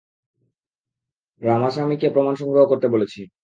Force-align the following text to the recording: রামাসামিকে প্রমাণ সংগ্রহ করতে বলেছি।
রামাসামিকে 1.41 2.07
প্রমাণ 2.09 2.33
সংগ্রহ 2.35 2.63
করতে 2.67 2.87
বলেছি। 2.87 3.21